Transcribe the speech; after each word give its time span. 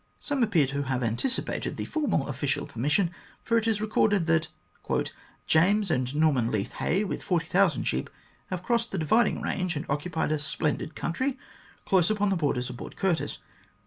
Some 0.19 0.41
appear 0.41 0.65
to 0.65 0.81
have 0.81 1.03
anticipated 1.03 1.77
the 1.77 1.85
formal 1.85 2.27
official 2.27 2.65
permission, 2.65 3.11
for 3.43 3.55
it 3.59 3.67
is 3.67 3.79
recorded 3.79 4.25
that" 4.25 4.47
James 5.45 5.91
and 5.91 6.15
Norman 6.15 6.49
Leith 6.51 6.71
Hay, 6.79 7.03
with 7.03 7.21
40,000 7.21 7.83
sheep, 7.83 8.09
have 8.47 8.63
crossed 8.63 8.91
the 8.91 8.97
divid 8.97 9.27
ing 9.27 9.41
range 9.43 9.75
and 9.75 9.85
occupied 9.89 10.31
a 10.31 10.39
splendid 10.39 10.95
country 10.95 11.37
close 11.85 12.09
upon 12.09 12.29
the 12.31 12.35
borders 12.35 12.71
of 12.71 12.77
Port 12.77 12.95
Curtis. 12.95 13.37